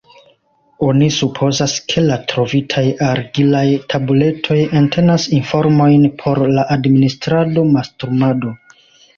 Oni 0.85 1.09
supozas, 1.17 1.75
ke 1.93 2.03
la 2.05 2.17
trovitaj 2.31 2.83
argilaj 3.09 3.63
tabuletoj 3.95 4.59
entenas 4.81 5.29
informojn 5.41 6.09
por 6.25 6.43
la 6.57 6.67
administrado, 6.79 7.69
mastrumado. 7.77 8.57